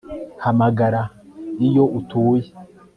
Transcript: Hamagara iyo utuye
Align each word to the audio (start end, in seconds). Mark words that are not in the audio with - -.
Hamagara 0.43 1.01
iyo 1.67 1.83
utuye 1.99 2.49